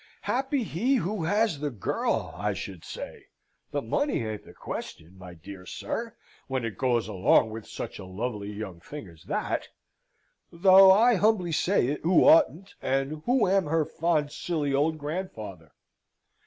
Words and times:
Happy 0.21 0.63
he 0.63 0.95
who 0.95 1.25
has 1.25 1.59
the 1.59 1.69
girl, 1.69 2.33
I 2.35 2.53
should 2.53 2.83
say 2.83 3.25
the 3.69 3.83
money 3.83 4.25
ain't 4.25 4.45
the 4.45 4.53
question, 4.55 5.15
my 5.15 5.35
dear 5.35 5.63
sir, 5.67 6.15
when 6.47 6.65
it 6.65 6.75
goes 6.75 7.07
along 7.07 7.51
with 7.51 7.67
such 7.67 7.99
a 7.99 8.05
lovely 8.05 8.51
young 8.51 8.79
thing 8.79 9.07
as 9.07 9.21
that 9.25 9.67
though 10.51 10.89
I 10.89 11.17
humbly 11.17 11.51
say 11.51 11.85
it, 11.89 12.01
who 12.01 12.23
oughtn't, 12.23 12.73
and 12.81 13.21
who 13.27 13.47
am 13.47 13.65
her 13.67 13.85
fond 13.85 14.31
silly 14.31 14.73
old 14.73 14.97
grandfather. 14.97 15.71